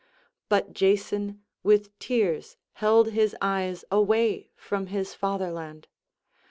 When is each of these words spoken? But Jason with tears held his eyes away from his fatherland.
But 0.49 0.73
Jason 0.73 1.43
with 1.61 1.95
tears 1.99 2.57
held 2.73 3.11
his 3.11 3.35
eyes 3.39 3.85
away 3.91 4.49
from 4.55 4.87
his 4.87 5.13
fatherland. 5.13 5.87